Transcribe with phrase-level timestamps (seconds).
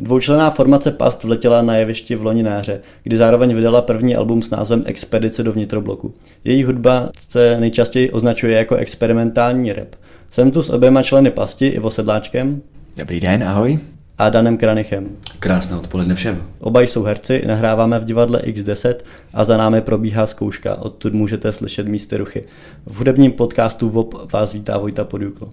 [0.00, 4.42] Dvoučlená formace Past vletěla na jevišti v loni na jaře, kdy zároveň vydala první album
[4.42, 6.14] s názvem Expedice do vnitrobloku.
[6.44, 9.88] Její hudba se nejčastěji označuje jako experimentální rap.
[10.30, 12.62] Jsem tu s oběma členy Pasti, Ivo Sedláčkem.
[12.96, 13.78] Dobrý den, ahoj.
[14.18, 15.08] A Danem Kranichem.
[15.38, 16.42] Krásné odpoledne všem.
[16.60, 18.94] Oba jsou herci, nahráváme v divadle X10
[19.34, 22.44] a za námi probíhá zkouška, odtud můžete slyšet místy ruchy.
[22.86, 25.48] V hudebním podcastu VOP vás vítá Vojta Podjuklo.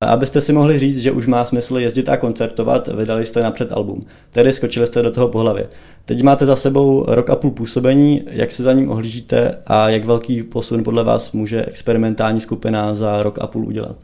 [0.00, 4.00] Abyste si mohli říct, že už má smysl jezdit a koncertovat, vydali jste napřed album.
[4.30, 5.68] Tedy skočili jste do toho po hlavě.
[6.04, 10.04] Teď máte za sebou rok a půl působení, jak se za ním ohlížíte a jak
[10.04, 13.96] velký posun podle vás může experimentální skupina za rok a půl udělat?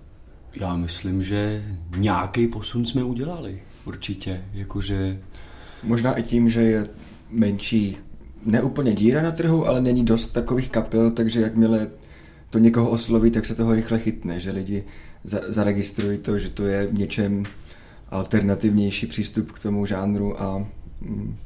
[0.61, 1.62] Já myslím, že
[1.97, 4.45] nějaký posun jsme udělali, určitě.
[4.53, 5.19] Jakože...
[5.84, 6.87] Možná i tím, že je
[7.31, 7.97] menší,
[8.47, 11.87] neúplně díra na trhu, ale není dost takových kapel, takže jakmile
[12.51, 14.84] to někoho osloví, tak se toho rychle chytne, že lidi
[15.25, 15.64] za,
[16.22, 17.44] to, že to je něčem
[18.08, 20.67] alternativnější přístup k tomu žánru a
[21.00, 21.36] mm,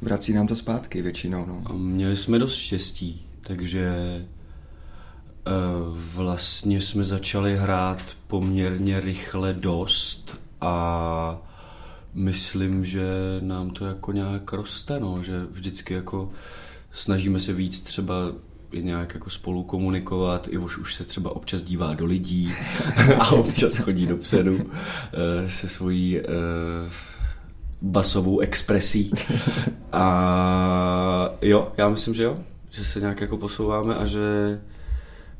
[0.00, 1.46] vrací nám to zpátky většinou.
[1.46, 1.62] No.
[1.66, 3.90] A měli jsme dost štěstí, takže
[5.46, 11.48] uh, vlastně jsme začali hrát poměrně rychle dost a
[12.14, 13.06] myslím, že
[13.40, 16.30] nám to jako nějak roste, no, že vždycky jako
[16.92, 18.14] snažíme se víc třeba
[18.72, 20.48] nějak jako spolu komunikovat.
[20.50, 22.52] Ivoš už se třeba občas dívá do lidí
[23.18, 26.24] a občas chodí dopředu eh, se svojí eh,
[27.82, 29.10] basovou expresí.
[29.92, 32.38] A jo, já myslím, že jo,
[32.70, 34.60] že se nějak jako posouváme a že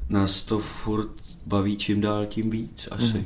[0.09, 1.11] nás to furt
[1.47, 3.05] baví čím dál tím víc asi.
[3.05, 3.25] Mm-hmm.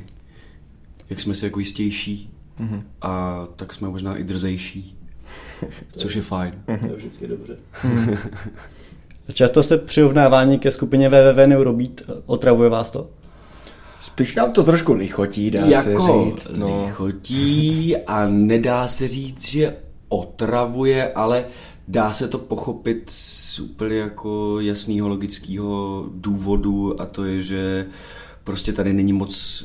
[1.11, 2.31] Jak jsme si jako jistější
[2.61, 2.83] mm-hmm.
[3.03, 4.99] a tak jsme možná i drzejší,
[5.97, 6.55] což je fajn.
[6.67, 6.81] Mm-hmm.
[6.81, 7.57] To je vždycky dobře.
[9.33, 12.01] Často jste přirovnávání ke skupině www Neurobeat.
[12.27, 13.11] Otravuje vás to?
[14.01, 16.51] Spíš nám to trošku lichotí, dá jako se říct.
[16.57, 16.85] No.
[16.87, 19.77] lichotí a nedá se říct, že
[20.09, 21.45] otravuje, ale
[21.89, 27.87] dá se to pochopit z úplně jako jasného logického důvodu a to je, že
[28.45, 29.65] prostě tady není moc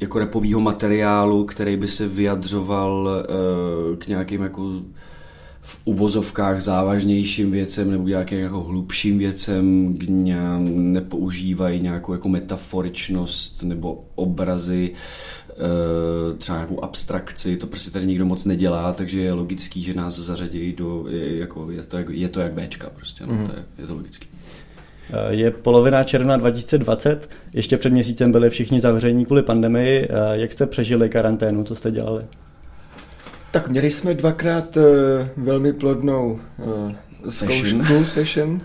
[0.00, 4.62] jako repového materiálu, který by se vyjadřoval uh, k nějakým jako
[5.64, 9.96] v uvozovkách závažnějším věcem nebo nějakým jako hlubším věcem,
[10.92, 14.90] nepoužívají nějakou jako metaforičnost nebo obrazy,
[15.50, 20.18] eh, třeba nějakou abstrakci, to prostě tady nikdo moc nedělá, takže je logický, že nás
[20.18, 23.46] zařadí do, je, jako, je, to, jak, je to jak Bčka prostě, no, mm.
[23.46, 24.28] to je, je to logický.
[25.10, 30.08] Eh, je polovina června 2020, ještě před měsícem byli všichni zavření kvůli pandemii.
[30.10, 32.24] Eh, jak jste přežili karanténu, co jste dělali?
[33.54, 34.82] Tak měli jsme dvakrát uh,
[35.44, 36.92] velmi plodnou uh,
[37.28, 38.60] zkoušku, session,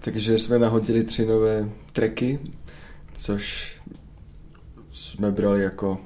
[0.00, 2.38] takže jsme nahodili tři nové tracky,
[3.16, 3.72] což
[4.92, 5.98] jsme brali jako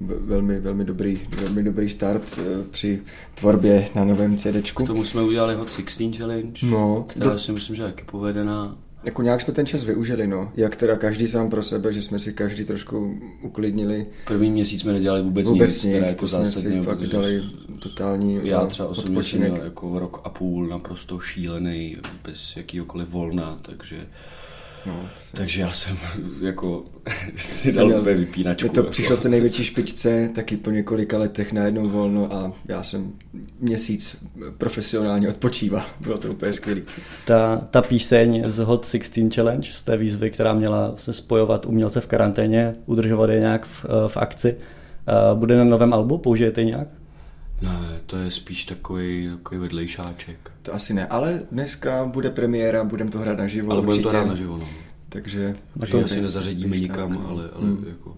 [0.00, 3.02] velmi, velmi dobrý, velmi dobrý start uh, při
[3.34, 4.84] tvorbě na novém CDčku.
[4.84, 7.38] K tomu jsme udělali Hot 16 Challenge, no, která do...
[7.38, 10.52] si myslím, že je taky povedená jako nějak jsme ten čas využili, no.
[10.56, 14.06] Jak teda každý sám pro sebe, že jsme si každý trošku uklidnili.
[14.26, 17.42] První měsíc jsme nedělali vůbec, vůbec nic, nic teda jako jsme si fakt dali
[17.78, 23.58] totální Já třeba osobně jsem měl jako rok a půl naprosto šílený, bez jakýhokoliv volna,
[23.62, 24.06] takže
[24.86, 25.96] No, Takže já jsem
[26.42, 26.84] jako
[27.36, 28.66] si dal úplně vypínačku.
[28.66, 28.90] Mě to jako.
[28.90, 33.12] přišlo v té největší špičce, taky po několika letech najednou volno a já jsem
[33.60, 34.16] měsíc
[34.58, 35.84] profesionálně odpočíval.
[36.00, 36.80] Bylo to úplně skvělé.
[37.24, 42.00] Ta, ta píseň z Hot 16 Challenge, z té výzvy, která měla se spojovat umělce
[42.00, 44.56] v karanténě, udržovat je nějak v, v akci,
[45.08, 46.18] eh, bude na novém albu?
[46.18, 46.88] Použijete nějak?
[47.62, 50.50] Ne, to je spíš takový, takový vedlejšáček.
[50.68, 53.72] To asi ne, ale dneska bude premiéra, budeme to hrát naživo.
[53.72, 54.68] Ale budeme to hrát naživo, no.
[55.08, 55.56] Takže...
[55.76, 57.84] Na to si nezařadíme nikam, tak, ale, ale hmm.
[57.88, 58.16] jako...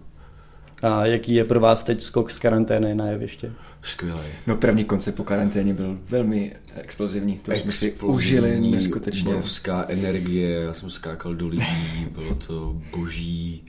[0.82, 3.52] A jaký je pro vás teď skok z karantény na jeviště?
[3.82, 4.20] Skvělý.
[4.46, 7.38] No první koncert po karanténě byl velmi explozivní.
[7.38, 9.30] To jsme si užili neskutečně.
[9.30, 13.64] Obrovská energie, já jsem skákal do lidí, bylo to boží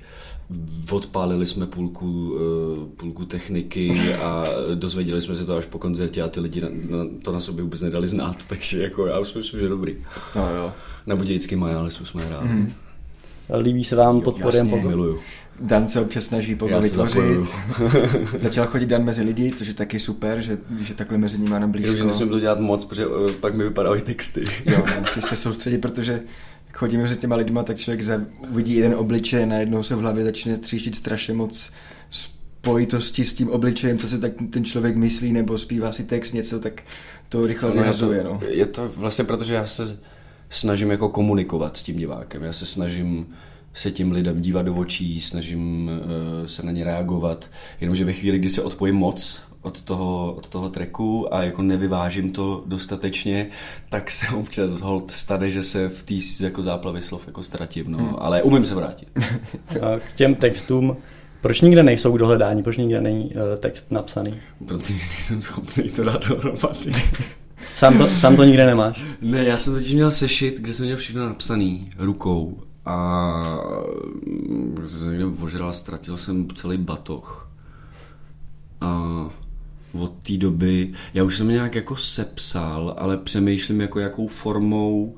[0.92, 4.46] odpálili jsme půlku, eh, půlku techniky a
[4.76, 7.64] dozvěděli jsme se to až po koncertě a ty lidi na, na, to na sobě
[7.64, 9.96] vůbec nedali znát, takže jako já už myslím, že dobrý.
[10.36, 10.74] No jo.
[11.08, 12.50] Na Budějický majálisu jsme hráli.
[12.50, 12.74] Mm.
[13.60, 14.68] Líbí se vám podporem?
[14.68, 15.20] Jasně, miluju.
[15.60, 17.22] Dan se občas snaží pogo vytvořit.
[18.38, 21.68] Začal chodit Dan mezi lidi, což je taky super, že, že takhle mezi nimi na
[21.68, 21.98] blízko.
[21.98, 24.44] Já už nesmím to dělat moc, protože uh, pak mi vypadají texty.
[24.66, 26.22] jo, musíš se soustředit, protože
[26.72, 30.24] jak chodíme mezi těma lidma, tak člověk za, uvidí jeden obličej, najednou se v hlavě
[30.24, 31.72] začne tříštit strašně moc
[32.10, 36.60] spojitosti s tím obličejem, co si tak ten člověk myslí, nebo zpívá si text něco,
[36.60, 36.84] tak
[37.30, 38.18] to rychle no, vyhazuje.
[38.18, 38.40] Je to, no.
[38.48, 39.98] je to vlastně proto, že já se
[40.50, 42.44] snažím jako komunikovat s tím divákem.
[42.44, 43.28] Já se snažím
[43.74, 45.92] se těm lidem dívat do očí, snažím
[46.42, 47.50] uh, se na ně reagovat,
[47.82, 52.32] jenomže ve chvíli, kdy se odpojím moc od toho, od toho treku a jako nevyvážím
[52.32, 53.50] to dostatečně,
[53.90, 57.98] tak se občas hold stane, že se v té jako záplavě slov jako ztratím, no,
[57.98, 58.16] hmm.
[58.18, 59.10] ale umím se vrátit.
[60.00, 60.98] K těm textům,
[61.42, 64.40] proč nikde nejsou k dohledání, proč nikde není uh, text napsaný?
[64.68, 66.92] Protože nejsem schopný to dát dohromady.
[67.74, 69.04] Sám to, sám to nikde nemáš?
[69.22, 73.60] Ne, já jsem totiž měl sešit, kde jsem měl všechno napsaný rukou a
[74.86, 77.52] jsem někde ožral, ztratil jsem celý batoh.
[78.82, 79.02] A
[79.94, 85.16] od té doby, já už jsem nějak jako sepsal, ale přemýšlím jako jakou formou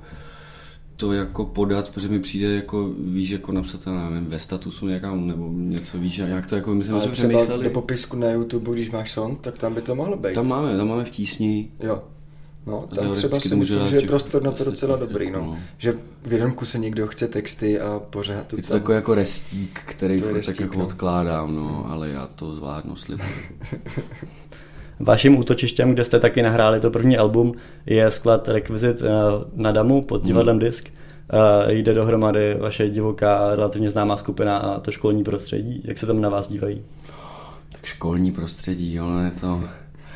[0.95, 5.15] to jako podat, protože mi přijde jako, víš, jako napsat, já nevím, ve statusu nějaká,
[5.15, 7.63] nebo něco, víš, jak to jako, myslím, že přemýšleli.
[7.63, 10.33] do popisku na YouTube, když máš song, tak tam by to mohlo být.
[10.33, 11.71] Tam máme, tam máme v tísni.
[11.79, 12.03] Jo.
[12.65, 15.39] No, tam třeba si myslím, že je prostor na to 10 docela dobrý, no.
[15.39, 15.57] no.
[15.77, 15.93] Že
[16.25, 18.79] v jednom kuse někdo chce texty a pořád to Je to tam...
[18.79, 20.85] takový jako restík, který To restík, tak jako no.
[20.85, 23.29] odkládám, no, ale já to zvládnu, slibuji.
[24.99, 27.53] Vaším útočištěm, kde jste taky nahráli to první album,
[27.85, 29.11] je sklad Requisite eh,
[29.55, 30.89] na Damu pod divadlem Disk.
[31.67, 35.81] Eh, Jde dohromady vaše divoká, relativně známá skupina a to školní prostředí.
[35.85, 36.81] Jak se tam na vás dívají?
[37.71, 39.63] Tak školní prostředí, jo, no, je to...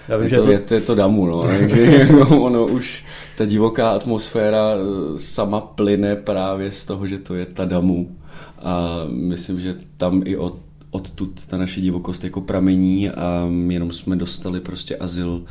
[0.08, 3.06] Já vím, je že to, to- je, to, je to damu, no, takže ono už,
[3.38, 8.18] ta divoká atmosféra eh, sama plyne právě z toho, že to je ta damu.
[8.62, 10.58] A myslím, že tam i od,
[10.92, 15.44] odtud ta naše divokost jako pramení a jenom jsme dostali prostě azyl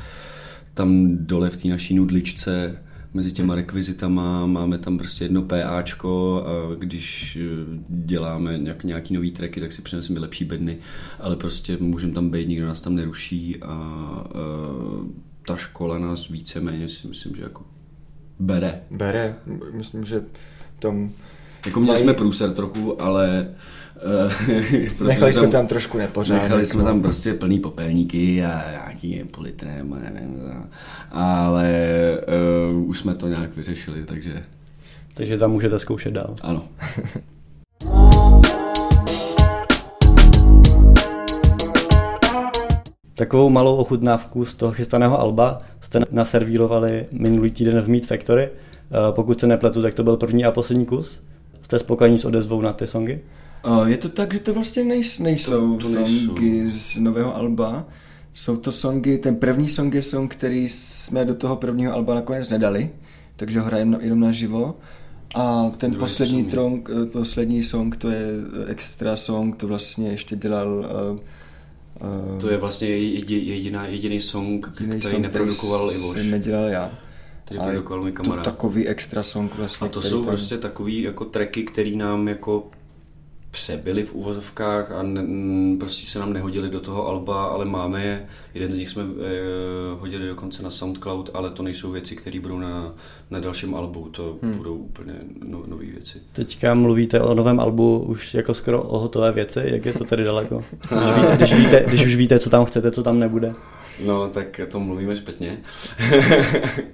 [0.75, 2.79] tam dole v té naší nudličce
[3.15, 9.31] mezi těma rekvizitama, máme tam prostě jedno PAčko a když eh, děláme nějak, nějaký nový
[9.31, 10.79] tracky, tak si přineseme lepší bedny,
[11.21, 14.27] ale prostě můžeme tam být, nikdo nás tam neruší a, a
[15.47, 17.65] ta škola nás víceméně si myslím, že jako
[18.39, 18.81] bere.
[18.91, 19.37] Bere,
[19.73, 20.25] myslím, že
[20.79, 21.11] tam...
[21.67, 23.55] Jako měli jsme průser trochu, ale eh,
[25.07, 26.43] Nechali jsme tam trošku nepořádek.
[26.43, 26.89] Nechali jsme no.
[26.89, 30.69] tam prostě plný popelníky a nějaký politrem, a nevím, a-
[31.11, 31.71] ale
[32.77, 34.43] uh, už jsme to nějak vyřešili, takže
[35.15, 36.35] Takže tam můžete zkoušet dál.
[36.43, 36.65] ano.
[43.15, 48.43] Takovou malou ochutnávku z toho chystaného alba jste naservírovali minulý týden v Meat Factory.
[48.49, 51.21] Eh, Pokud se nepletu, tak to byl první a poslední kus.
[51.63, 53.19] Jste spokojení s odezvou na ty songy?
[53.67, 56.27] Uh, je to tak, že to vlastně nejs, nejsou To- to nejsou.
[56.27, 57.87] songy z nového alba.
[58.35, 62.51] Jsou to songy, ten první song je song, který jsme do toho prvního alba nakonec
[62.51, 62.91] nedali,
[63.37, 64.75] takže ho hrajeme jenom naživo.
[65.35, 66.51] A ten Druhý poslední, song.
[66.51, 68.27] tronk, eh, poslední song, to je
[68.67, 71.19] eh, extra song, to vlastně ještě dělal uh,
[72.35, 76.17] uh, To je vlastně jedi- jediná, jediný song, jiný který song, neprodukoval Ivoš.
[76.19, 76.91] jsem nedělal já.
[77.45, 80.27] Který A je produkoval můj to takový extra song vlastně, A to který jsou tam-
[80.29, 82.71] prostě takový jako tracky, který nám jako
[83.57, 85.23] přebyly v uvozovkách a ne,
[85.79, 88.27] prostě se nám nehodili do toho alba, ale máme je.
[88.55, 92.59] Jeden z nich jsme eh, hodili dokonce na SoundCloud, ale to nejsou věci, které budou
[92.59, 92.95] na,
[93.31, 94.57] na dalším albu, to hmm.
[94.57, 95.15] budou úplně
[95.49, 96.19] no, nové věci.
[96.33, 100.25] Teďka mluvíte o novém albu už jako skoro o hotové věci, jak je to tedy
[100.25, 100.65] daleko?
[100.91, 103.53] Když, víte, když, víte, když už víte, co tam chcete, co tam nebude.
[104.05, 105.59] No, tak to mluvíme špatně.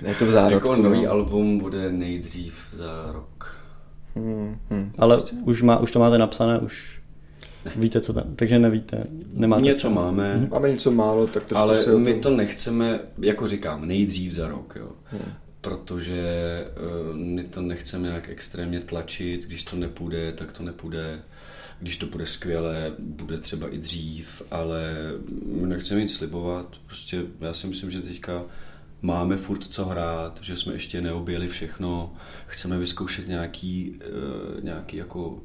[0.02, 1.10] Je to v zárodku, jako nový no.
[1.10, 3.51] album bude nejdřív za rok.
[4.16, 4.92] Hmm, hmm.
[4.98, 7.00] Ale už, má, už to máte napsané, už
[7.76, 9.90] víte, co tam, takže nevíte, nemáte Něco co.
[9.90, 12.20] máme, Máme něco málo, tak trošku Ale se my tom...
[12.20, 14.88] to nechceme, jako říkám, nejdřív za rok, jo.
[15.04, 15.32] Hmm.
[15.60, 16.24] Protože
[17.10, 21.18] uh, my to nechceme nějak extrémně tlačit, když to nepůjde, tak to nepůjde.
[21.80, 24.92] Když to bude skvěle, bude třeba i dřív, ale
[25.60, 26.66] my nechceme nic slibovat.
[26.86, 28.42] Prostě já si myslím, že teďka
[29.02, 32.12] máme furt co hrát, že jsme ještě neobjeli všechno,
[32.46, 33.90] chceme vyzkoušet nějaký,
[34.58, 35.38] uh, nějaký jako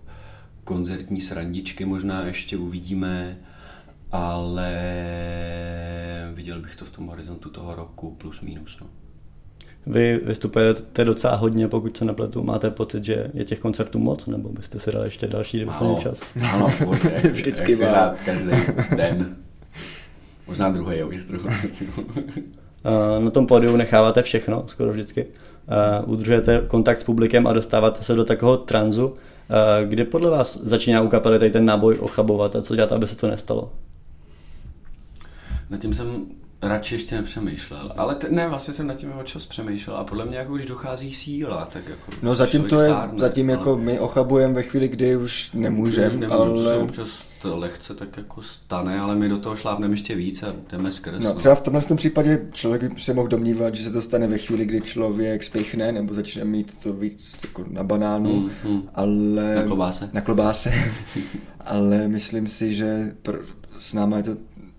[0.63, 3.37] koncertní srandičky možná ještě uvidíme,
[4.11, 4.71] ale
[6.33, 8.77] viděl bych to v tom horizontu toho roku plus minus.
[8.81, 8.87] No.
[9.85, 12.43] Vy vystupujete docela hodně, pokud se nepletu.
[12.43, 16.01] Máte pocit, že je těch koncertů moc, nebo byste si dali ještě další, kdybyste měli
[16.01, 16.21] čas?
[16.53, 16.67] Ano,
[17.17, 17.87] chci- Vždycky má.
[17.89, 18.51] hrát každý
[18.95, 19.37] den.
[20.47, 21.55] Možná druhý, jo, druhý.
[22.87, 25.25] Eh, Na tom pódiu necháváte všechno, skoro vždycky.
[25.67, 29.13] Eh, Udržujete kontakt s publikem a dostáváte se do takového tranzu,
[29.49, 33.07] eh, kde podle vás začíná u kapely tady ten náboj ochabovat a co dělat, aby
[33.07, 33.71] se to nestalo?
[35.69, 36.25] Nad tím jsem
[36.67, 37.91] radši ještě nepřemýšlel.
[37.97, 41.13] Ale te, ne, vlastně jsem nad tím čas přemýšlel a podle mě jako už dochází
[41.13, 42.11] síla, tak jako...
[42.21, 43.57] No zatím to je, stárne, zatím ale...
[43.57, 46.77] jako my ochabujeme ve chvíli, kdy už nemůžeme, ale...
[46.77, 50.91] Občas to lehce tak jako stane, ale my do toho šlápneme ještě víc a jdeme
[50.91, 51.23] skrz.
[51.23, 54.27] No, třeba v tomhle tom případě člověk by se mohl domnívat, že se to stane
[54.27, 58.89] ve chvíli, kdy člověk spichne nebo začne mít to víc jako na banánu, mm, mm.
[58.95, 59.55] ale...
[59.55, 60.09] Na klobáse.
[60.13, 60.73] Na klobáse.
[61.59, 63.45] ale myslím si, že pr-
[63.79, 64.37] s náma je to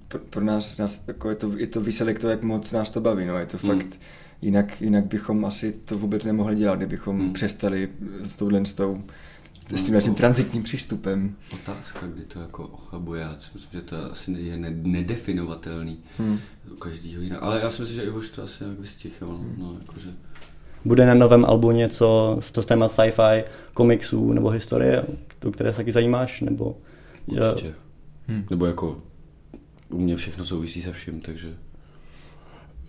[0.09, 3.00] pro, pro nás, nás jako je, to, je to výsledek to, jak moc nás to
[3.00, 3.27] baví.
[3.27, 3.38] No.
[3.38, 3.71] Je to hmm.
[3.71, 4.00] fakt,
[4.43, 7.33] jinak, jinak bychom asi to vůbec nemohli dělat, kdybychom hmm.
[7.33, 7.88] přestali
[8.25, 9.03] s touhle s tou
[9.77, 11.37] s tím tím transitním přístupem.
[11.53, 16.38] Otázka, kdy to jako ochabuje, já si myslím, že to asi je nedefinovatelný hmm.
[16.79, 17.45] každýho jiného.
[17.45, 19.29] Ale já si myslím, že i už to asi nějak vystichlo.
[19.29, 19.55] Hmm.
[19.59, 20.11] No, jakože...
[20.85, 25.05] Bude na novém albu něco z toho téma sci-fi, komiksů nebo historie,
[25.45, 26.41] o které se taky zajímáš?
[26.41, 26.79] Nebo...
[27.27, 27.75] Určitě.
[28.29, 28.45] Hmm.
[28.50, 29.03] Nebo jako
[29.90, 31.49] u mě všechno souvisí se vším, takže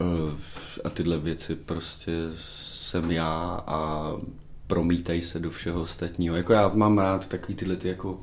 [0.01, 0.39] uh,
[0.83, 4.11] a tyhle věci prostě jsem já a
[4.67, 6.35] promítají se do všeho ostatního.
[6.35, 8.21] Jako já mám rád takový tyhle ty jako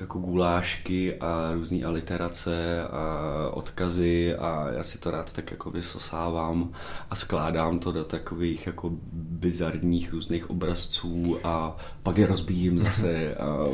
[0.00, 6.72] jako gulášky a různé aliterace a odkazy a já si to rád tak jako vysosávám
[7.10, 13.66] a skládám to do takových jako bizarních různých obrazců a pak je rozbíjím zase a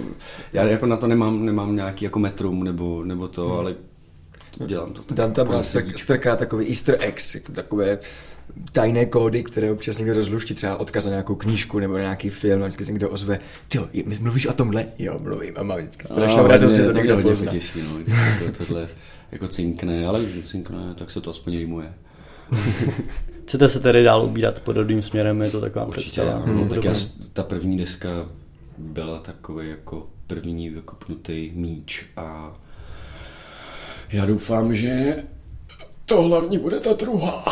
[0.52, 3.58] já jako na to nemám, nemám nějaký jako metrum nebo, nebo to, hmm.
[3.58, 3.74] ale
[4.66, 5.14] dělám to.
[5.14, 7.98] Dan tam nás tak, strká takový easter eggs, jako takové
[8.72, 12.62] tajné kódy, které občas někdo rozluští, třeba odkaz na nějakou knížku nebo na nějaký film,
[12.62, 13.78] a vždycky se někdo ozve, ty
[14.20, 14.86] mluvíš o tomhle?
[14.98, 17.52] Jo, mluvím a mám vždycky strašnou no, radost, že to někdo pozná.
[17.52, 18.88] Těší, no, jako tohle
[19.32, 21.94] jako cinkne, ale když cinkne, tak se to aspoň rýmuje.
[23.44, 26.46] Chcete se tedy dál ubírat podobným směrem, je to taková Určitě, představa?
[26.46, 26.94] No, tak já,
[27.32, 28.08] ta první deska
[28.78, 32.56] byla takový jako první vykopnutý míč a
[34.12, 35.16] já doufám, že
[36.06, 37.44] to hlavně bude ta druhá.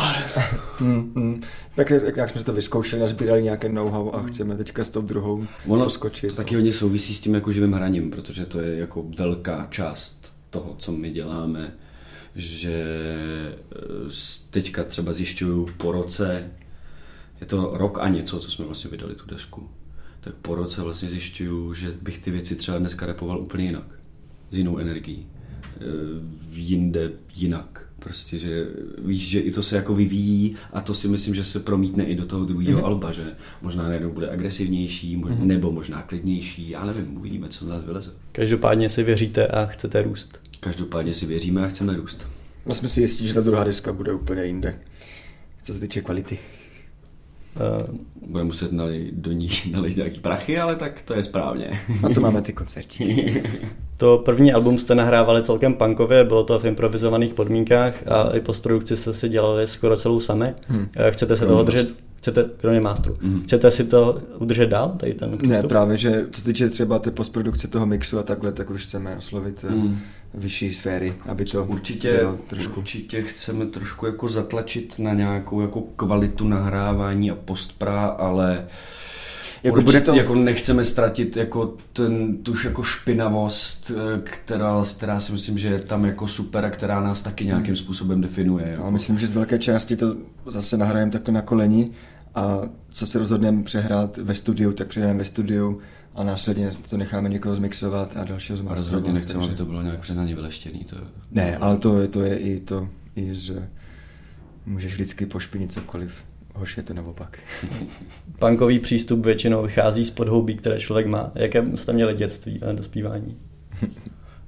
[0.77, 1.41] hmm, hmm.
[1.75, 5.83] Tak jak jsme to vyzkoušeli, nazbírali nějaké know-how a chceme teďka s tou druhou ono
[5.83, 6.29] poskočit.
[6.29, 10.35] To taky hodně souvisí s tím jako živým hraním, protože to je jako velká část
[10.49, 11.73] toho, co my děláme,
[12.35, 12.83] že
[13.71, 14.09] eh,
[14.49, 16.51] teďka třeba zjišťuju po roce,
[17.41, 19.69] je to rok a něco, co jsme vlastně vydali tu desku,
[20.21, 23.99] tak po roce vlastně zjišťuju, že bych ty věci třeba dneska repoval úplně jinak,
[24.51, 25.27] s jinou energií
[26.53, 27.81] jinde jinak.
[27.99, 28.67] Prostě, že
[29.05, 32.15] víš, že i to se jako vyvíjí a to si myslím, že se promítne i
[32.15, 32.85] do toho druhého mm-hmm.
[32.85, 33.23] alba, že
[33.61, 35.45] možná najednou bude agresivnější, možná, mm-hmm.
[35.45, 38.11] nebo možná klidnější, ale nevím, uvidíme, co z nás vyleze.
[38.31, 40.39] Každopádně si věříte a chcete růst.
[40.59, 42.27] Každopádně si věříme a chceme růst.
[42.65, 44.79] No jsme si jistí, že ta druhá diska bude úplně jinde,
[45.63, 46.39] co se týče kvality.
[47.55, 47.95] Uh,
[48.27, 51.79] Budeme muset nalej, do ní nalít nějaký prachy, ale tak to je správně.
[52.03, 53.43] A to máme ty koncerty.
[53.97, 58.97] to první album jste nahrávali celkem punkově, bylo to v improvizovaných podmínkách a i postprodukci
[58.97, 60.53] jste si dělali skoro celou sami.
[60.67, 60.87] Hmm.
[60.95, 63.43] Eh, chcete se toho držet, chcete, kromě mástru, mm.
[63.43, 65.61] chcete si to udržet dál, tady ten přístup?
[65.61, 68.83] Ne, právě, že co se týče třeba té postprodukce toho mixu a takhle, tak už
[68.83, 69.99] chceme oslovit mm.
[70.37, 72.79] Vyšší sféry, aby to určitě, bylo trošku.
[72.79, 78.67] Určitě chceme trošku jako zatlačit na nějakou jako kvalitu nahrávání a postpra, ale
[79.63, 80.13] jako, bude to...
[80.13, 85.79] jako nechceme ztratit jako ten, tu jako špinavost, eh, která, která si myslím, že je
[85.79, 88.67] tam jako super a která nás taky nějakým způsobem definuje.
[88.67, 88.83] Jako.
[88.83, 90.15] A myslím, že z velké části to
[90.45, 91.91] zase nahrajeme takhle na koleni
[92.35, 95.79] a co se rozhodneme přehrát ve studiu, tak přehrajeme ve studiu
[96.15, 98.93] a následně to necháme někoho zmixovat a dalšího zmastrovat.
[98.93, 99.49] Rozhodně nechceme, takže...
[99.49, 100.83] aby to bylo nějak přehnaně vyleštěný.
[100.83, 100.97] To...
[101.31, 103.69] Ne, ale to, to je i to, i že
[104.65, 106.13] můžeš vždycky pošpinit cokoliv.
[106.53, 107.39] Hoš je to naopak.
[108.39, 111.31] Punkový přístup většinou vychází z podhoubí, které člověk má.
[111.35, 113.37] Jaké jste měli dětství a dospívání?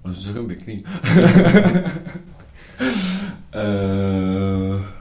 [0.05, 0.83] No, to je pěkný.
[3.55, 4.81] uh...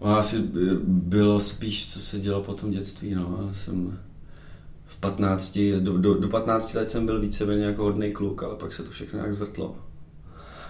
[0.00, 0.36] No, asi
[0.84, 3.14] bylo spíš, co se dělo po tom dětství.
[3.14, 3.44] No.
[3.46, 3.98] Já jsem
[5.00, 8.82] 15, do, do, do 15 let jsem byl víceméně jako hodný kluk, ale pak se
[8.82, 9.76] to všechno nějak zvrtlo.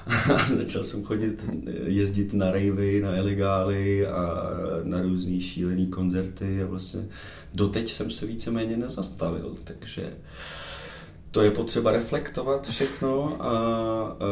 [0.57, 1.45] začal jsem chodit,
[1.85, 4.51] jezdit na rejvy, na iligály a
[4.83, 7.09] na různý šílený koncerty a vlastně
[7.55, 10.13] doteď jsem se víceméně nezastavil, takže
[11.31, 14.27] to je potřeba reflektovat všechno a, a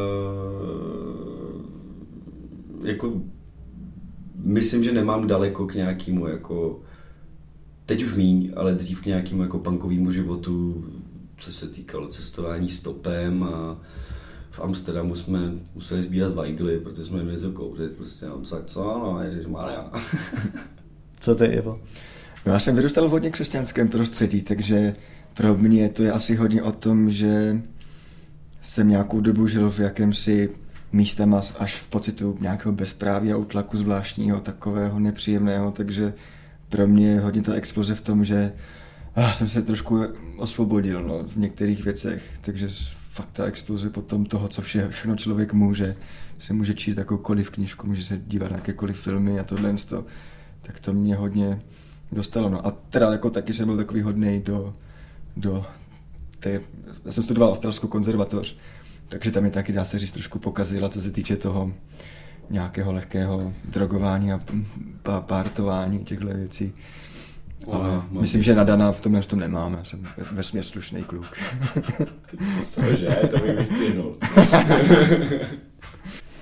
[2.83, 3.23] jako
[4.37, 6.81] myslím, že nemám daleko k nějakému jako
[7.89, 10.85] teď už míň, ale dřív k nějakému jako punkovému životu,
[11.37, 13.79] co se týkalo cestování stopem a
[14.51, 18.83] v Amsterdamu jsme museli sbírat vajgly, protože jsme měli něco kouřit, prostě mám tak co,
[18.83, 19.91] no, ježišmarja.
[21.21, 21.81] co ty, Ivo?
[22.47, 24.95] No, já jsem vyrůstal v hodně křesťanském prostředí, takže
[25.35, 27.63] pro mě to je asi hodně o tom, že
[28.63, 30.51] jsem nějakou dobu žil v jakémsi
[30.93, 36.15] místem až v pocitu nějakého bezpráví a utlaku zvláštního, takového nepříjemného, takže
[36.69, 38.53] pro mě je hodně ta exploze v tom, že
[39.15, 40.01] ah, jsem se trošku
[40.37, 42.69] osvobodil no, v některých věcech, takže
[43.19, 45.97] fakt ta exploze potom toho, co vše, všechno člověk může,
[46.39, 50.07] se může číst jakoukoliv knížku, může se dívat na jakékoliv filmy a tohle, to,
[50.63, 51.63] tak to mě hodně
[52.13, 52.49] dostalo.
[52.49, 52.67] No.
[52.67, 54.75] A teda jako taky jsem byl takový hodný do,
[55.37, 55.67] do
[56.41, 56.61] té,
[57.05, 58.57] já jsem studoval australskou konzervatoř,
[59.09, 61.73] takže tam je taky, dá se říct, trošku pokazila, co se týče toho
[62.51, 64.41] nějakého lehkého drogování a
[65.21, 66.73] pártování těchto věcí.
[67.73, 71.37] Ale no, myslím, že nadaná v tomhle tom nemám, já jsem vesměr slušný kluk.
[72.61, 74.17] Cože, to bych vystřihnul.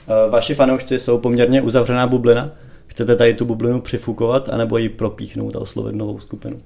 [0.09, 2.51] Eh, vaši fanoušci jsou poměrně uzavřená bublina.
[2.87, 6.61] Chcete tady tu bublinu přifukovat, anebo ji propíchnout a oslovit novou skupinu?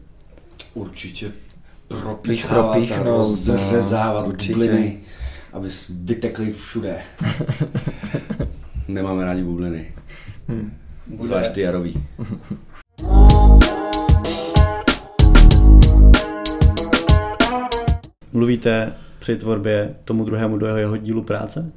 [0.74, 1.32] Určitě
[1.88, 5.00] propíchávat, propíchnout, a rozřezávat no, bubliny,
[5.52, 6.96] aby vytekly všude.
[8.94, 9.94] Nemáme rádi bubliny.
[10.48, 10.72] Hmm.
[11.20, 12.02] Zvlášť ty jarový.
[18.32, 21.72] Mluvíte při tvorbě tomu druhému do jeho, jeho dílu práce?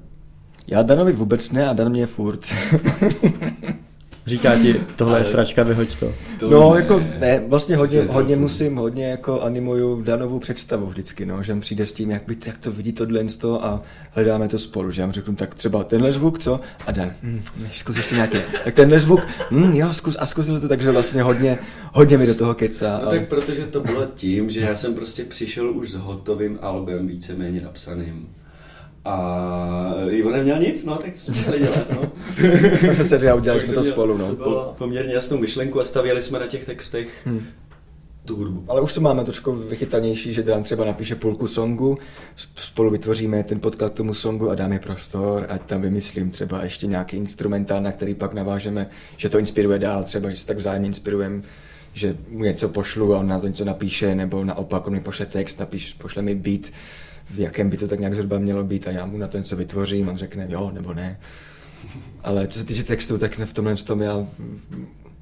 [0.68, 2.54] Já Danovi vůbec ne a Dan mě furt.
[4.26, 6.14] Říká ti, tohle je sračka, vyhoď to.
[6.40, 11.26] to no, ne, jako ne, vlastně hodně, hodně musím, hodně jako animuju Danovou představu vždycky,
[11.26, 13.26] no, že přijde s tím, jak, by, jak to vidí tohle
[13.62, 16.60] a hledáme to spolu, že já mu řeknu, tak třeba tenhle zvuk, co?
[16.88, 20.68] A Dan, hm, zkus ještě nějaký, tak tenhle zvuk, hm, jo, zkus a zkusil to,
[20.68, 21.60] takže vlastně hodně,
[21.94, 23.02] hodně mi do toho kecá.
[23.04, 27.08] No, tak protože to bylo tím, že já jsem prostě přišel už s hotovým albem,
[27.08, 28.28] víceméně napsaným.
[29.06, 32.12] A Ivo neměl nic, no, tak co jsme měli dělat, no.
[32.82, 34.28] tak se sedli a udělali jsme to spolu, no.
[34.28, 37.46] To bylo poměrně jasnou myšlenku a stavěli jsme na těch textech hmm.
[38.26, 38.64] tu hudbu.
[38.68, 41.98] Ale už to máme trošku vychytanější, že Dan třeba napíše půlku songu,
[42.56, 46.88] spolu vytvoříme ten podklad k tomu songu a dáme prostor, ať tam vymyslím třeba ještě
[46.88, 50.88] nějaký instrumentál, na který pak navážeme, že to inspiruje dál, třeba, že se tak vzájemně
[50.88, 51.42] inspirujeme
[51.94, 55.26] že mu něco pošlu a on na to něco napíše, nebo naopak on mi pošle
[55.26, 56.62] text, napíš, pošle mi beat,
[57.30, 59.56] v jakém by to tak nějak zhruba mělo být a já mu na to něco
[59.56, 61.20] vytvořím, on řekne jo nebo ne.
[62.24, 64.28] Ale co se týče textu, tak v tomhle tom já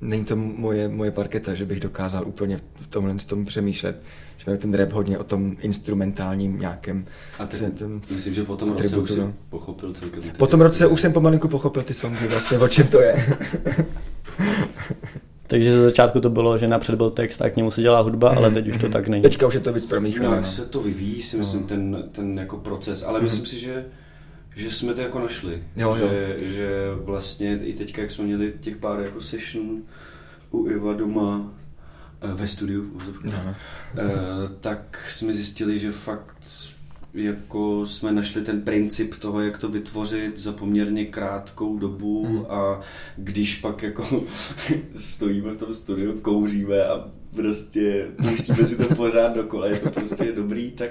[0.01, 4.01] není to moje, moje parketa, že bych dokázal úplně v tomhle tom přemýšlet.
[4.38, 7.05] Že ten rap hodně o tom instrumentálním nějakém.
[7.39, 9.33] A ten, ten myslím, že po tom roce už no.
[9.50, 10.24] pochopil celkem.
[10.37, 13.37] Po tom roce už jsem pomalinku pochopil ty songy, vlastně o čem to je.
[15.51, 18.31] Takže ze začátku to bylo, že napřed byl text a k němu se dělá hudba,
[18.31, 18.92] mm, ale mhm, teď už to mm.
[18.92, 19.24] tak není.
[19.24, 20.29] Teďka už je to víc promíchané.
[20.29, 20.46] Jak no.
[20.46, 21.68] se to vyvíjí, si myslím, no.
[21.68, 23.24] ten, ten jako proces, ale mm.
[23.24, 23.85] myslím si, že
[24.55, 25.64] že jsme to jako našli.
[25.75, 26.07] Jo, jo.
[26.09, 26.70] Že, že
[27.03, 29.81] vlastně i teďka, jak jsme měli těch pár jako session
[30.51, 31.53] u Iva doma
[32.22, 32.92] eh, ve studiu,
[33.24, 33.33] no.
[33.44, 33.53] no.
[34.59, 36.37] tak jsme zjistili, že fakt
[37.13, 42.45] jako jsme našli ten princip toho, jak to vytvořit za poměrně krátkou dobu hmm.
[42.50, 42.81] a
[43.17, 44.24] když pak jako
[44.95, 50.31] stojíme v tom studiu, kouříme a prostě pouštíme si to pořád dokola, je to prostě
[50.31, 50.89] dobrý, tak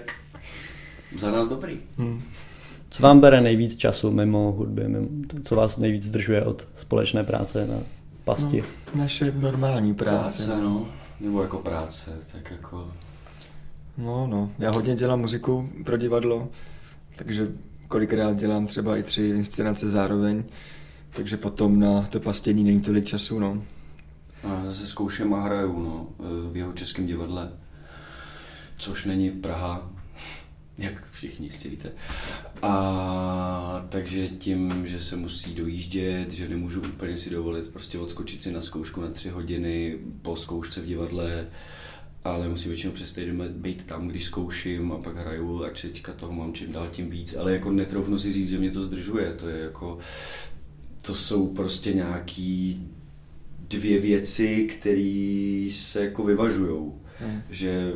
[1.19, 1.79] za nás dobrý.
[1.99, 2.23] Hmm.
[2.91, 4.89] Co vám bere nejvíc času mimo hudby?
[4.89, 5.09] Mimo,
[5.45, 7.81] co vás nejvíc zdržuje od společné práce na
[8.25, 8.65] pasti?
[8.95, 10.47] No, naše normální práce.
[10.47, 10.89] Práce, no.
[11.21, 12.89] Nebo jako práce, tak jako
[13.99, 14.53] No, no.
[14.59, 16.49] Já hodně dělám muziku pro divadlo,
[17.17, 17.49] takže
[17.89, 20.45] kolikrát dělám třeba i tři inscenace zároveň,
[21.13, 23.63] takže potom na to pastění není tolik času, no.
[24.45, 26.07] A zase zkouším a hraju, no,
[26.53, 27.53] v jeho českém divadle,
[28.79, 29.91] což není Praha,
[30.79, 31.93] jak všichni jistě víte.
[32.63, 38.53] A takže tím, že se musí dojíždět, že nemůžu úplně si dovolit prostě odskočit si
[38.53, 41.47] na zkoušku na tři hodiny po zkoušce v divadle,
[42.25, 46.33] ale musím většinou přes týden být tam, když zkouším a pak hraju a teďka toho
[46.33, 49.49] mám čím dál tím víc, ale jako netroufnu si říct, že mě to zdržuje, to
[49.49, 49.99] je jako,
[51.07, 52.83] to jsou prostě nějaký
[53.69, 57.00] dvě věci, které se jako vyvažujou.
[57.21, 57.43] Hmm.
[57.51, 57.93] Že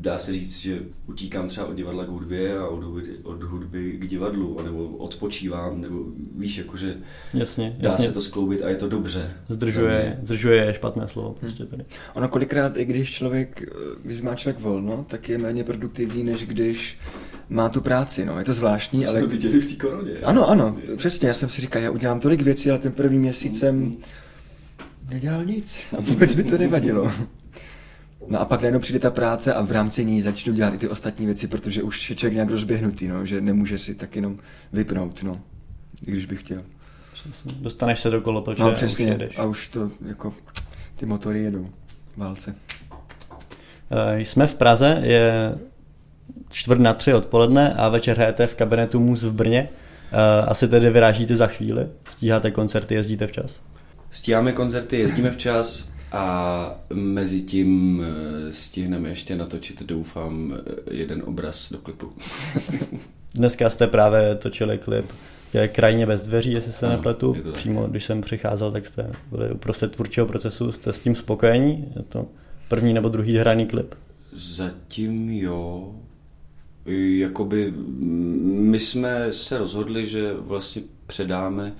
[0.00, 3.92] dá se říct, že utíkám třeba od divadla k hudbě a od hudby, od hudby
[3.92, 6.04] k divadlu, nebo odpočívám, nebo
[6.36, 6.96] víš, jakože
[7.34, 8.06] jasně, dá jasně.
[8.06, 9.30] se to skloubit a je to dobře.
[9.48, 11.38] Zdržuje, zdržuje je špatné slovo hmm.
[11.40, 11.84] prostě tady.
[12.14, 13.62] Ono kolikrát, i když člověk,
[14.02, 16.98] když má člověk volno, tak je méně produktivní, než když
[17.48, 19.18] má tu práci, no, je to zvláštní, to ale...
[19.18, 20.12] Jsme viděli v té koroně.
[20.22, 20.96] Ano, ano, vlastně.
[20.96, 23.96] přesně, já jsem si říkal, já udělám tolik věcí, ale ten první měsíc jsem hmm.
[25.08, 27.12] nedělal nic a vůbec mi to nevadilo.
[28.28, 30.88] No a pak najednou přijde ta práce a v rámci ní začnu dělat i ty
[30.88, 34.38] ostatní věci, protože už je člověk nějak rozběhnutý, no, že nemůže si tak jenom
[34.72, 35.40] vypnout, no,
[36.06, 36.62] i když bych chtěl.
[37.12, 37.52] Přesně.
[37.60, 39.38] Dostaneš se do kolotoče no, přesně, a už jedeš.
[39.38, 40.34] A už to, jako,
[40.96, 41.68] ty motory jedou
[42.14, 42.54] v válce.
[43.90, 45.54] Eh, jsme v Praze, je
[46.50, 49.68] čtvrt na tři odpoledne a večer hrajete v kabinetu Mus v Brně.
[50.46, 51.86] Asi tedy vyrážíte za chvíli?
[52.08, 53.60] Stíháte koncerty, jezdíte včas?
[54.10, 61.72] Stíháme koncerty, jezdíme včas a mezi tím eh, stihneme ještě natočit, doufám, eh, jeden obraz
[61.72, 62.12] do klipu.
[63.34, 65.06] Dneska jste právě točili klip
[65.54, 67.36] je krajně bez dveří, jestli se ano, nepletu.
[67.52, 70.72] Přímo, když jsem přicházel, tak jste byli uprostřed tvůrčího procesu.
[70.72, 71.92] Jste s tím spokojení?
[71.96, 72.26] Je to
[72.68, 73.94] první nebo druhý hraný klip?
[74.32, 75.94] Zatím jo.
[77.18, 77.72] Jakoby
[78.46, 81.72] my jsme se rozhodli, že vlastně předáme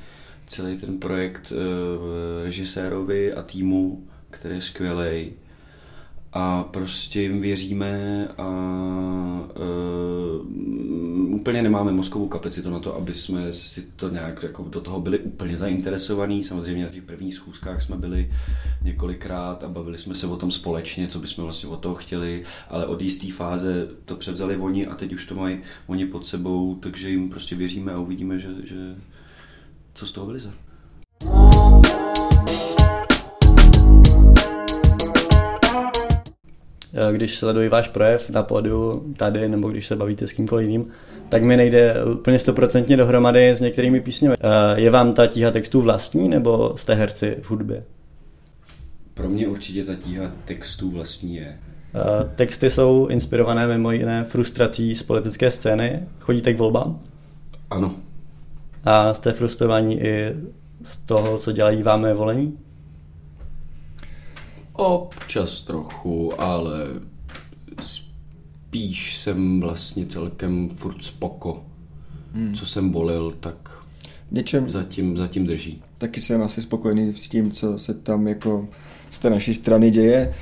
[0.46, 5.32] celý ten projekt eh, režisérovi a týmu, který je skvělý
[6.32, 8.48] a prostě jim věříme a
[9.56, 15.00] uh, úplně nemáme mozkovou kapacitu na to, aby jsme si to nějak jako do toho
[15.00, 16.44] byli úplně zainteresovaní.
[16.44, 18.30] Samozřejmě na těch prvních schůzkách jsme byli
[18.82, 22.86] několikrát a bavili jsme se o tom společně, co bychom vlastně od toho chtěli, ale
[22.86, 27.10] od jisté fáze to převzali oni a teď už to mají oni pod sebou, takže
[27.10, 28.96] jim prostě věříme a uvidíme, že, že
[29.94, 30.52] co z toho vylize.
[37.12, 40.90] Když sleduji váš projev na pódiu tady, nebo když se bavíte s kýmkoliv jiným,
[41.28, 44.34] tak mi nejde úplně stoprocentně dohromady s některými písněmi.
[44.40, 47.84] Eh, je vám ta tíha textů vlastní, nebo jste herci v hudbě?
[49.14, 51.58] Pro mě určitě ta tíha textů vlastní je.
[51.94, 56.02] Eh, texty jsou inspirované mimo jiné frustrací z politické scény.
[56.20, 57.00] Chodíte k volbám?
[57.70, 57.94] Ano.
[58.84, 60.34] A jste frustrovaní i
[60.82, 62.58] z toho, co dělají vám volení?
[64.76, 66.78] Občas trochu, ale
[67.82, 71.64] spíš jsem vlastně celkem furt spoko.
[72.32, 72.54] Hmm.
[72.54, 73.84] Co jsem volil, tak
[74.30, 75.82] Něčem, zatím, zatím drží.
[75.98, 78.68] Taky jsem asi spokojený s tím, co se tam jako
[79.10, 80.34] z té naší strany děje.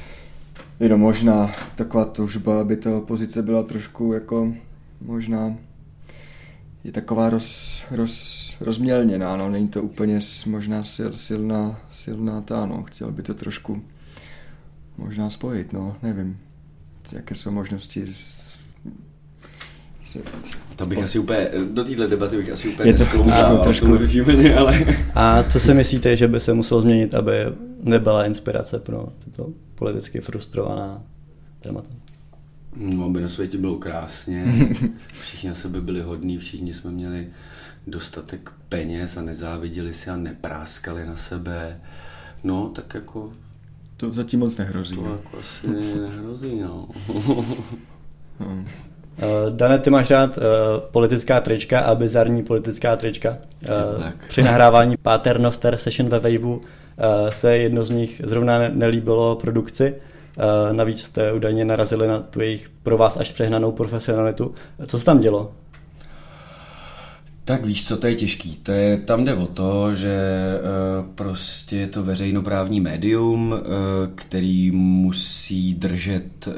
[0.80, 4.54] Jenom možná taková tužba, aby ta opozice byla trošku jako
[5.00, 5.56] možná
[6.84, 12.82] je taková roz, roz, rozmělněná, no, není to úplně možná sil, silná, silná ta, no,
[12.82, 13.82] chtěl by to trošku
[14.98, 16.38] možná spojit, no, nevím,
[17.12, 18.57] jaké jsou možnosti s,
[20.05, 24.31] s, to bych asi úplně, do téhle debaty bych asi úplně nesklouzal, trošku, trošku.
[24.57, 24.85] ale...
[25.14, 27.33] A co si myslíte, že by se muselo změnit, aby
[27.83, 31.02] nebyla inspirace pro tyto politicky frustrovaná
[31.61, 31.88] témata?
[32.76, 34.44] No, aby na světě bylo krásně,
[35.22, 37.26] všichni na sebe byli hodní, všichni jsme měli
[37.87, 41.81] dostatek peněz a nezáviděli si a nepráskali na sebe.
[42.44, 43.33] No, tak jako
[44.02, 44.96] to zatím moc nehrozí.
[44.96, 45.68] To jako asi
[46.00, 46.88] nehrozí, no.
[48.40, 48.68] hmm.
[49.50, 50.42] Dane, ty máš rád uh,
[50.90, 53.36] politická trička a bizarní politická trička.
[53.98, 56.60] Uh, při nahrávání Paternoster Session ve Waveu uh,
[57.28, 59.94] se jedno z nich zrovna nelíbilo produkci.
[60.36, 64.54] Uh, navíc jste údajně narazili na tu jejich pro vás až přehnanou profesionalitu.
[64.86, 65.52] Co se tam dělo?
[67.44, 68.57] Tak víš co, to je těžký.
[68.62, 70.18] To je, tam jde o to, že
[70.61, 73.59] uh, prostě je to veřejnoprávní médium, uh,
[74.14, 76.55] který musí držet uh,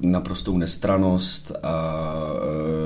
[0.00, 2.04] naprostou nestranost a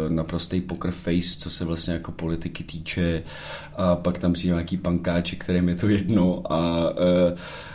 [0.09, 3.23] naprostý poker face, co se vlastně jako politiky týče.
[3.77, 6.53] A pak tam přijde nějaký pankáči, kterým je to jedno.
[6.53, 6.92] A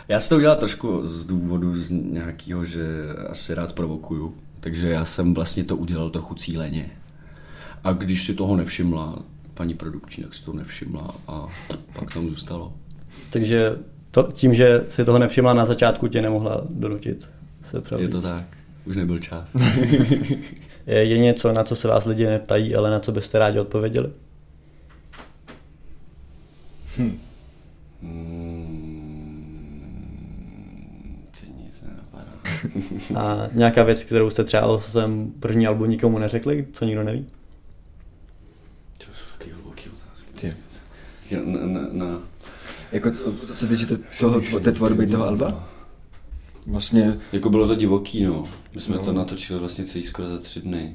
[0.08, 2.84] já si to udělal trošku z důvodu z nějakého, že
[3.28, 4.34] asi rád provokuju.
[4.60, 6.90] Takže já jsem vlastně to udělal trochu cíleně.
[7.84, 9.18] A když si toho nevšimla
[9.54, 11.48] paní produkční, tak si to nevšimla a
[11.98, 12.72] pak tam zůstalo.
[13.30, 13.78] Takže
[14.10, 17.28] to, tím, že si toho nevšimla na začátku, tě nemohla donutit
[17.62, 17.82] se.
[17.98, 18.44] Je to tak.
[18.84, 19.54] Už nebyl čas.
[20.86, 24.10] je, je něco, na co se vás lidi neptají, ale na co byste rádi odpověděli?
[26.98, 27.18] Hm.
[33.14, 37.26] A nějaká věc, kterou jste třeba o svém první albu nikomu neřekli, co nikdo neví?
[41.36, 42.22] Na, na, na...
[42.92, 43.86] Jako, co se týče
[44.20, 45.68] toho, té tvorby toho Alba?
[46.66, 47.18] Vlastně...
[47.32, 48.44] Jako bylo to divoký, no.
[48.74, 49.04] My jsme no.
[49.04, 50.94] to natočili vlastně celý skoro za tři dny.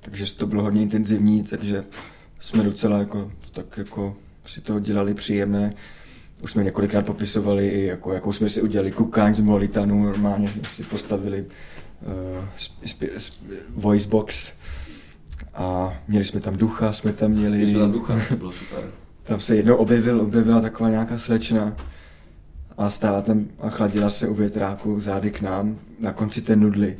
[0.00, 1.84] Takže to bylo hodně intenzivní, takže
[2.40, 4.16] jsme docela jako, tak jako
[4.46, 5.74] si to dělali příjemné.
[6.42, 10.62] Už jsme několikrát popisovali, i jako, jakou jsme si udělali kukáň z Molitanu, normálně jsme
[10.64, 12.44] si postavili uh,
[12.92, 13.34] sp, sp,
[13.74, 14.52] voice box
[15.54, 17.56] a měli jsme tam ducha, jsme tam měli...
[17.56, 18.90] Měli jsme tam ducha, to bylo super
[19.26, 21.76] tam se jednou objevil, objevila taková nějaká slečna
[22.78, 26.96] a stála tam a chladila se u větráku zády k nám na konci té nudly.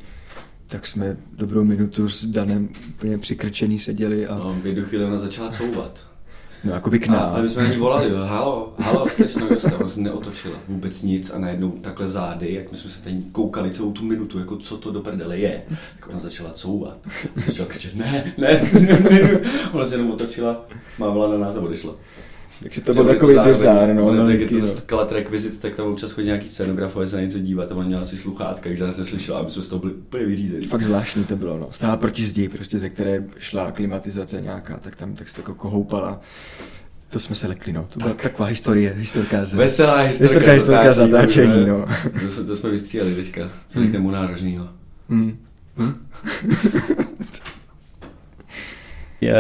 [0.67, 4.27] Tak jsme dobrou minutu s Danem úplně přikrčený seděli.
[4.27, 4.39] A...
[4.39, 6.06] No, v jednu chvíli ona začala couvat.
[6.67, 7.31] No, jako by k A, nám.
[7.33, 11.03] ale my jsme na ní volali, jo, halo, halo, slečno, Josta, ona se neotočila, vůbec
[11.03, 14.57] nic a najednou takhle zády, jak my jsme se tady koukali celou tu minutu, jako
[14.57, 15.63] co to do prdele je,
[16.01, 16.99] tak ona začala couvat.
[17.47, 18.71] Začala křičet, ne, ne,
[19.11, 19.41] ne,
[19.73, 20.65] ona se jenom otočila,
[20.99, 21.95] mávala na nás a odešla.
[22.63, 24.09] Takže to byl takový bizár, no.
[24.09, 27.39] Ale jak je to kalat rekvizit, tak tam občas chodí nějaký scenografové se na něco
[27.39, 29.93] dívat a on měl asi sluchátka, takže nás neslyšela a my jsme z toho byli
[29.93, 30.67] úplně vyřízení.
[30.67, 31.69] Fakt zvláštní to bylo, no.
[31.71, 35.71] Stála proti zdi, prostě ze které šla klimatizace nějaká, tak tam tak se tak jako
[35.71, 36.21] houpala.
[37.11, 37.89] To jsme se lekli, no.
[37.93, 39.55] To byla taková historie, historka z...
[39.55, 41.87] Veselá historka, Historka, historka z natáčení, no.
[42.23, 44.69] To, se, to jsme vystříhali teďka, co řekneme u nárožního.
[45.09, 45.39] Hmm.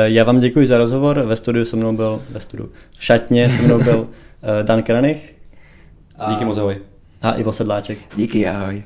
[0.05, 1.21] Já vám děkuji za rozhovor.
[1.21, 4.09] Ve studiu se mnou byl, ve studiu, v šatně se mnou byl
[4.61, 5.35] eh, Dan Kranich
[6.29, 6.77] Díky moc, ahoj.
[7.23, 7.99] a Ivo Sedláček.
[8.17, 8.83] Díky, ahoj.